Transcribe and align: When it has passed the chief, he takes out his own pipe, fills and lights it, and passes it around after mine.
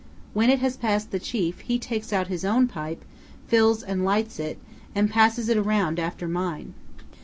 When 0.33 0.49
it 0.49 0.57
has 0.61 0.77
passed 0.77 1.11
the 1.11 1.19
chief, 1.19 1.59
he 1.59 1.77
takes 1.77 2.11
out 2.11 2.25
his 2.25 2.43
own 2.43 2.67
pipe, 2.67 3.05
fills 3.45 3.83
and 3.83 4.03
lights 4.03 4.39
it, 4.39 4.57
and 4.95 5.11
passes 5.11 5.47
it 5.47 5.57
around 5.57 5.99
after 5.99 6.27
mine. 6.27 6.73